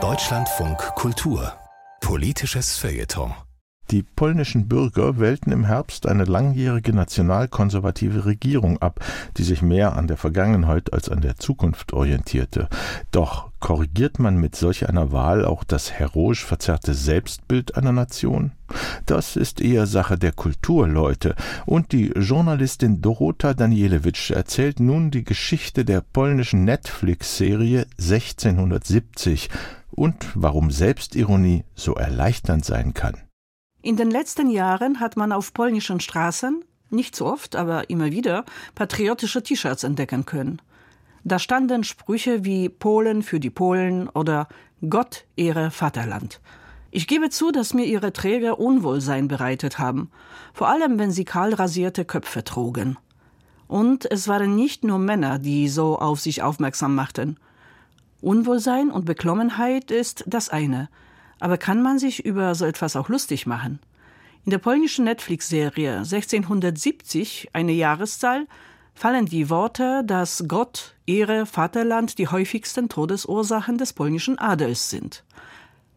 Deutschlandfunk 0.00 0.78
Kultur 0.94 1.52
Politisches 2.00 2.78
Feuilleton 2.78 3.34
die 3.90 4.02
polnischen 4.02 4.68
Bürger 4.68 5.18
wählten 5.18 5.50
im 5.50 5.64
Herbst 5.64 6.06
eine 6.06 6.24
langjährige 6.24 6.92
nationalkonservative 6.92 8.26
Regierung 8.26 8.82
ab, 8.82 9.00
die 9.38 9.44
sich 9.44 9.62
mehr 9.62 9.96
an 9.96 10.06
der 10.06 10.18
Vergangenheit 10.18 10.92
als 10.92 11.08
an 11.08 11.22
der 11.22 11.36
Zukunft 11.36 11.94
orientierte. 11.94 12.68
Doch 13.12 13.47
korrigiert 13.60 14.18
man 14.18 14.36
mit 14.36 14.56
solch 14.56 14.88
einer 14.88 15.12
Wahl 15.12 15.44
auch 15.44 15.64
das 15.64 15.92
heroisch 15.92 16.44
verzerrte 16.44 16.94
Selbstbild 16.94 17.76
einer 17.76 17.92
Nation? 17.92 18.52
Das 19.06 19.36
ist 19.36 19.60
eher 19.60 19.86
Sache 19.86 20.18
der 20.18 20.32
Kulturleute, 20.32 21.34
und 21.66 21.92
die 21.92 22.08
Journalistin 22.08 23.00
Dorota 23.00 23.54
Danielewitsch 23.54 24.30
erzählt 24.30 24.80
nun 24.80 25.10
die 25.10 25.24
Geschichte 25.24 25.84
der 25.84 26.00
polnischen 26.00 26.64
Netflix-Serie 26.64 27.86
1670 27.98 29.48
und 29.90 30.26
warum 30.34 30.70
Selbstironie 30.70 31.64
so 31.74 31.94
erleichternd 31.94 32.64
sein 32.64 32.94
kann. 32.94 33.16
In 33.82 33.96
den 33.96 34.10
letzten 34.10 34.50
Jahren 34.50 35.00
hat 35.00 35.16
man 35.16 35.32
auf 35.32 35.54
polnischen 35.54 36.00
Straßen, 36.00 36.64
nicht 36.90 37.14
so 37.14 37.26
oft, 37.26 37.56
aber 37.56 37.90
immer 37.90 38.10
wieder, 38.10 38.44
patriotische 38.74 39.42
T-Shirts 39.42 39.84
entdecken 39.84 40.24
können. 40.24 40.60
Da 41.24 41.38
standen 41.38 41.84
Sprüche 41.84 42.44
wie 42.44 42.68
Polen 42.68 43.22
für 43.22 43.40
die 43.40 43.50
Polen 43.50 44.08
oder 44.08 44.48
Gott 44.88 45.24
ehre 45.36 45.70
Vaterland. 45.70 46.40
Ich 46.90 47.06
gebe 47.06 47.28
zu, 47.28 47.50
dass 47.50 47.74
mir 47.74 47.84
ihre 47.84 48.12
Träger 48.12 48.58
Unwohlsein 48.58 49.28
bereitet 49.28 49.78
haben, 49.78 50.10
vor 50.54 50.68
allem 50.68 50.98
wenn 50.98 51.10
sie 51.10 51.24
kahl 51.24 51.52
rasierte 51.52 52.04
Köpfe 52.04 52.44
trugen. 52.44 52.96
Und 53.66 54.10
es 54.10 54.26
waren 54.28 54.54
nicht 54.56 54.84
nur 54.84 54.98
Männer, 54.98 55.38
die 55.38 55.68
so 55.68 55.98
auf 55.98 56.20
sich 56.20 56.42
aufmerksam 56.42 56.94
machten. 56.94 57.36
Unwohlsein 58.22 58.90
und 58.90 59.04
Beklommenheit 59.04 59.90
ist 59.90 60.24
das 60.26 60.48
eine, 60.48 60.88
aber 61.40 61.58
kann 61.58 61.82
man 61.82 61.98
sich 61.98 62.24
über 62.24 62.54
so 62.54 62.64
etwas 62.64 62.96
auch 62.96 63.10
lustig 63.10 63.46
machen? 63.46 63.80
In 64.44 64.50
der 64.50 64.58
polnischen 64.58 65.04
Netflix-Serie 65.04 65.98
1670, 65.98 67.50
eine 67.52 67.72
Jahreszahl, 67.72 68.46
fallen 68.98 69.26
die 69.26 69.48
Worte, 69.48 70.02
dass 70.04 70.44
Gott, 70.48 70.94
Ehre, 71.06 71.46
Vaterland 71.46 72.18
die 72.18 72.26
häufigsten 72.26 72.88
Todesursachen 72.88 73.78
des 73.78 73.92
polnischen 73.92 74.38
Adels 74.38 74.90
sind. 74.90 75.24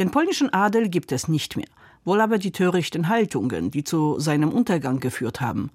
Den 0.00 0.10
polnischen 0.10 0.52
Adel 0.52 0.88
gibt 0.88 1.12
es 1.12 1.28
nicht 1.28 1.56
mehr, 1.56 1.68
wohl 2.04 2.20
aber 2.20 2.38
die 2.38 2.50
törichten 2.50 3.08
Haltungen, 3.08 3.70
die 3.70 3.84
zu 3.84 4.18
seinem 4.18 4.50
Untergang 4.50 4.98
geführt 4.98 5.40
haben. 5.40 5.70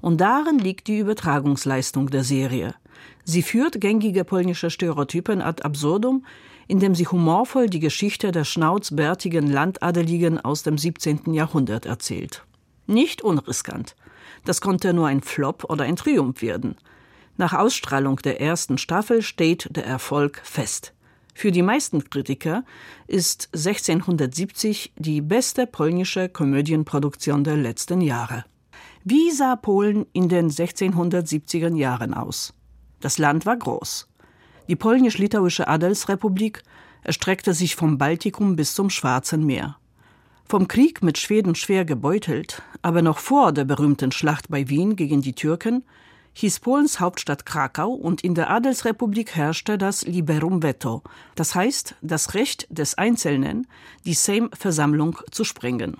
Und 0.00 0.20
darin 0.20 0.58
liegt 0.58 0.88
die 0.88 0.98
Übertragungsleistung 0.98 2.08
der 2.08 2.24
Serie. 2.24 2.74
Sie 3.24 3.42
führt 3.42 3.80
gängige 3.80 4.24
polnische 4.24 4.70
Stereotypen 4.70 5.42
ad 5.42 5.62
absurdum, 5.62 6.24
indem 6.68 6.94
sie 6.94 7.06
humorvoll 7.06 7.68
die 7.68 7.80
Geschichte 7.80 8.32
der 8.32 8.44
schnauzbärtigen 8.44 9.50
Landadeligen 9.50 10.40
aus 10.42 10.62
dem 10.62 10.78
17. 10.78 11.34
Jahrhundert 11.34 11.84
erzählt. 11.84 12.44
Nicht 12.86 13.20
unriskant. 13.22 13.94
Das 14.44 14.60
konnte 14.60 14.92
nur 14.92 15.06
ein 15.06 15.22
Flop 15.22 15.64
oder 15.64 15.84
ein 15.84 15.96
Triumph 15.96 16.42
werden. 16.42 16.76
Nach 17.36 17.52
Ausstrahlung 17.52 18.16
der 18.16 18.40
ersten 18.40 18.78
Staffel 18.78 19.22
steht 19.22 19.68
der 19.76 19.84
Erfolg 19.84 20.40
fest. 20.42 20.94
Für 21.34 21.52
die 21.52 21.62
meisten 21.62 22.02
Kritiker 22.08 22.64
ist 23.06 23.50
1670 23.52 24.94
die 24.96 25.20
beste 25.20 25.66
polnische 25.66 26.30
Komödienproduktion 26.30 27.44
der 27.44 27.58
letzten 27.58 28.00
Jahre. 28.00 28.46
Wie 29.04 29.30
sah 29.30 29.54
Polen 29.54 30.06
in 30.14 30.30
den 30.30 30.50
1670er 30.50 31.76
Jahren 31.76 32.14
aus? 32.14 32.54
Das 33.00 33.18
Land 33.18 33.44
war 33.44 33.56
groß. 33.56 34.08
Die 34.68 34.76
polnisch-litauische 34.76 35.68
Adelsrepublik 35.68 36.62
erstreckte 37.02 37.52
sich 37.52 37.76
vom 37.76 37.98
Baltikum 37.98 38.56
bis 38.56 38.74
zum 38.74 38.88
Schwarzen 38.90 39.44
Meer. 39.44 39.76
Vom 40.48 40.68
Krieg 40.68 41.02
mit 41.02 41.18
Schweden 41.18 41.56
schwer 41.56 41.84
gebeutelt, 41.84 42.62
aber 42.80 43.02
noch 43.02 43.18
vor 43.18 43.50
der 43.50 43.64
berühmten 43.64 44.12
Schlacht 44.12 44.48
bei 44.48 44.68
Wien 44.68 44.94
gegen 44.94 45.20
die 45.20 45.32
Türken, 45.32 45.82
hieß 46.34 46.60
Polens 46.60 47.00
Hauptstadt 47.00 47.44
Krakau 47.46 47.90
und 47.90 48.22
in 48.22 48.36
der 48.36 48.48
Adelsrepublik 48.50 49.34
herrschte 49.34 49.76
das 49.76 50.06
Liberum 50.06 50.62
Veto, 50.62 51.02
das 51.34 51.56
heißt 51.56 51.96
das 52.00 52.34
Recht 52.34 52.68
des 52.70 52.96
Einzelnen, 52.96 53.66
die 54.04 54.14
Sejm-Versammlung 54.14 55.18
zu 55.32 55.42
sprengen. 55.42 55.96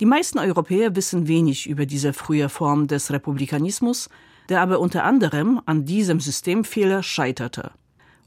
Die 0.00 0.06
meisten 0.06 0.38
Europäer 0.38 0.96
wissen 0.96 1.28
wenig 1.28 1.68
über 1.68 1.84
diese 1.84 2.14
frühe 2.14 2.48
Form 2.48 2.86
des 2.86 3.12
Republikanismus, 3.12 4.08
der 4.48 4.62
aber 4.62 4.80
unter 4.80 5.04
anderem 5.04 5.60
an 5.66 5.84
diesem 5.84 6.20
Systemfehler 6.20 7.02
scheiterte. 7.02 7.72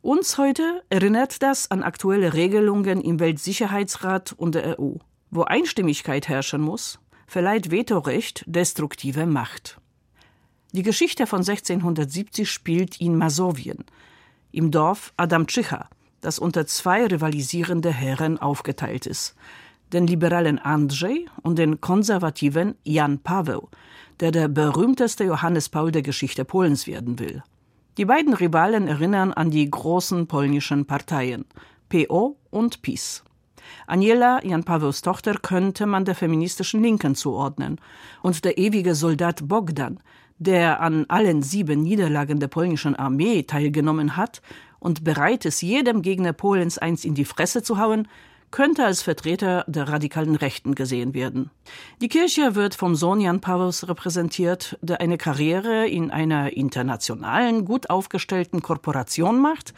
Uns 0.03 0.37
heute 0.37 0.83
erinnert 0.89 1.41
das 1.41 1.71
an 1.71 1.81
aktuelle 1.81 2.35
Regelungen 2.35 3.01
im 3.01 3.19
Weltsicherheitsrat 3.19 4.33
und 4.33 4.53
der 4.53 4.79
EU. 4.79 4.97
Wo 5.35 5.41
Einstimmigkeit 5.41 6.27
herrschen 6.27 6.61
muss, 6.61 6.99
verleiht 7.25 7.71
Vetorecht 7.71 8.43
destruktive 8.45 9.25
Macht. 9.25 9.79
Die 10.73 10.83
Geschichte 10.83 11.25
von 11.25 11.39
1670 11.39 12.47
spielt 12.47 13.01
in 13.01 13.17
Masowien, 13.17 13.83
im 14.51 14.69
Dorf 14.69 15.11
Adamczycha, 15.17 15.89
das 16.21 16.37
unter 16.37 16.67
zwei 16.67 17.07
rivalisierende 17.07 17.91
Herren 17.91 18.37
aufgeteilt 18.37 19.07
ist, 19.07 19.33
den 19.91 20.05
liberalen 20.05 20.59
Andrzej 20.59 21.25
und 21.41 21.57
den 21.57 21.81
konservativen 21.81 22.75
Jan 22.83 23.17
Paweł, 23.17 23.69
der 24.19 24.29
der 24.29 24.49
berühmteste 24.49 25.23
Johannes 25.23 25.67
Paul 25.67 25.91
der 25.91 26.03
Geschichte 26.03 26.45
Polens 26.45 26.85
werden 26.85 27.17
will. 27.17 27.41
Die 27.97 28.05
beiden 28.05 28.35
Rivalen 28.35 28.87
erinnern 28.87 29.33
an 29.33 29.49
die 29.49 29.67
großen 29.67 30.27
polnischen 30.27 30.85
Parteien 30.85 31.45
PO 31.89 32.37
und 32.51 32.83
PiS. 32.83 33.23
Aniela, 33.87 34.39
Jan 34.43 34.63
Pawels 34.63 35.01
Tochter, 35.01 35.35
könnte 35.35 35.85
man 35.85 36.05
der 36.05 36.15
feministischen 36.15 36.81
Linken 36.81 37.15
zuordnen. 37.15 37.79
Und 38.21 38.45
der 38.45 38.57
ewige 38.57 38.95
Soldat 38.95 39.47
Bogdan, 39.47 39.99
der 40.39 40.81
an 40.81 41.05
allen 41.07 41.43
sieben 41.43 41.83
Niederlagen 41.83 42.39
der 42.39 42.47
polnischen 42.47 42.95
Armee 42.95 43.43
teilgenommen 43.43 44.17
hat 44.17 44.41
und 44.79 45.03
bereit 45.03 45.45
ist, 45.45 45.61
jedem 45.61 46.01
Gegner 46.01 46.33
Polens 46.33 46.77
eins 46.77 47.05
in 47.05 47.15
die 47.15 47.25
Fresse 47.25 47.63
zu 47.63 47.77
hauen, 47.77 48.07
könnte 48.53 48.85
als 48.85 49.01
Vertreter 49.01 49.65
der 49.67 49.89
radikalen 49.89 50.35
Rechten 50.35 50.75
gesehen 50.75 51.15
werden. 51.15 51.49
Die 52.01 52.07
Kirche 52.07 52.53
wird 52.53 52.75
vom 52.75 52.93
Sohn 52.93 53.19
Jan 53.19 53.41
Pawels 53.41 53.87
repräsentiert, 53.87 54.77
der 54.81 55.01
eine 55.01 55.17
Karriere 55.17 55.87
in 55.87 56.11
einer 56.11 56.55
internationalen, 56.55 57.65
gut 57.65 57.89
aufgestellten 57.89 58.61
Korporation 58.61 59.41
macht 59.41 59.73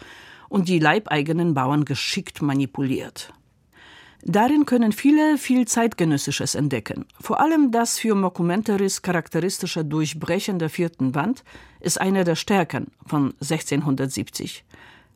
und 0.50 0.68
die 0.68 0.80
leibeigenen 0.80 1.54
Bauern 1.54 1.86
geschickt 1.86 2.42
manipuliert. 2.42 3.34
Darin 4.24 4.66
können 4.66 4.92
viele 4.92 5.38
viel 5.38 5.68
Zeitgenössisches 5.68 6.56
entdecken. 6.56 7.06
Vor 7.20 7.40
allem 7.40 7.72
das 7.72 8.00
für 8.00 8.16
Mockumentaries 8.16 9.02
charakteristische 9.02 9.86
Durchbrechen 9.86 10.58
der 10.59 10.70
vierten 10.70 11.14
Wand 11.14 11.44
ist 11.80 12.02
eine 12.02 12.24
der 12.24 12.36
Stärken 12.36 12.88
von 13.06 13.34
1670. 13.42 14.64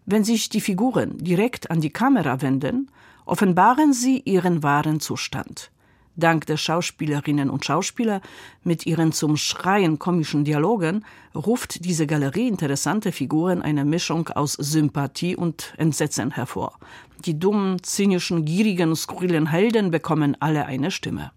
Wenn 0.05 0.23
sich 0.23 0.49
die 0.49 0.61
Figuren 0.61 1.17
direkt 1.17 1.71
an 1.71 1.81
die 1.81 1.91
Kamera 1.91 2.41
wenden, 2.41 2.91
offenbaren 3.25 3.93
sie 3.93 4.19
ihren 4.25 4.63
wahren 4.63 4.99
Zustand. 4.99 5.71
Dank 6.19 6.45
der 6.45 6.57
Schauspielerinnen 6.57 7.49
und 7.49 7.65
Schauspieler 7.65 8.21
mit 8.63 8.85
ihren 8.85 9.11
zum 9.11 9.37
Schreien 9.37 9.99
komischen 9.99 10.43
Dialogen 10.43 11.05
ruft 11.33 11.85
diese 11.85 12.05
Galerie 12.07 12.47
interessante 12.47 13.11
Figuren 13.11 13.61
eine 13.61 13.85
Mischung 13.85 14.27
aus 14.29 14.53
Sympathie 14.53 15.35
und 15.35 15.73
Entsetzen 15.77 16.31
hervor. 16.31 16.77
Die 17.25 17.39
dummen, 17.39 17.81
zynischen, 17.83 18.45
gierigen, 18.45 18.95
skurrilen 18.95 19.47
Helden 19.47 19.91
bekommen 19.91 20.37
alle 20.39 20.65
eine 20.65 20.91
Stimme. 20.91 21.31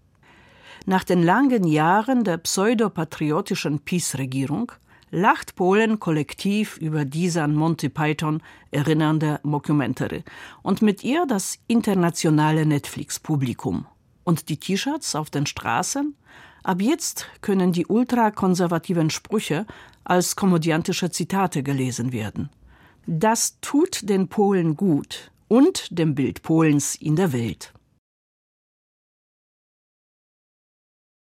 Nach 0.85 1.03
den 1.03 1.23
langen 1.23 1.65
Jahren 1.65 2.23
der 2.23 2.37
pseudopatriotischen 2.37 3.79
Peace-Regierung 3.79 4.73
lacht 5.13 5.55
Polen 5.55 5.99
kollektiv 5.99 6.77
über 6.77 7.05
diese 7.05 7.43
an 7.43 7.55
Monty 7.55 7.87
Python 7.87 8.41
erinnernde 8.71 9.39
Mockumentary 9.43 10.23
und 10.63 10.81
mit 10.81 11.03
ihr 11.03 11.25
das 11.27 11.59
internationale 11.67 12.65
Netflix-Publikum. 12.65 13.85
Und 14.23 14.49
die 14.49 14.57
T-Shirts 14.57 15.15
auf 15.15 15.29
den 15.29 15.45
Straßen? 15.45 16.15
Ab 16.63 16.81
jetzt 16.81 17.27
können 17.41 17.73
die 17.73 17.85
ultrakonservativen 17.85 19.09
Sprüche 19.09 19.65
als 20.03 20.35
komödiantische 20.35 21.11
Zitate 21.11 21.63
gelesen 21.63 22.11
werden. 22.13 22.49
Das 23.05 23.59
tut 23.59 24.07
den 24.09 24.29
Polen 24.29 24.77
gut 24.77 25.31
und 25.49 25.97
dem 25.97 26.15
Bild 26.15 26.41
Polens 26.41 26.95
in 26.95 27.15
der 27.17 27.33
Welt. 27.33 27.73